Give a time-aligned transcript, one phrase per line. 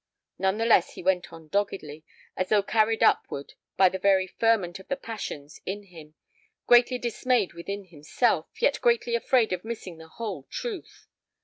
[0.39, 2.03] None the less he went on doggedly,
[2.35, 6.15] as though carried upward by the very ferment of the passions in him,
[6.65, 11.05] greatly dismayed within himself, yet greatly afraid of missing the whole truth.